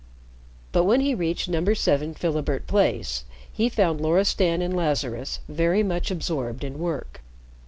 But 0.71 0.85
when 0.85 1.01
he 1.01 1.13
reached 1.13 1.47
No. 1.47 1.63
7 1.71 2.15
Philibert 2.15 2.65
Place, 2.65 3.23
he 3.53 3.69
found 3.69 4.01
Loristan 4.01 4.59
and 4.63 4.75
Lazarus 4.75 5.41
very 5.47 5.83
much 5.83 6.09
absorbed 6.09 6.63
in 6.63 6.79
work. 6.79 7.21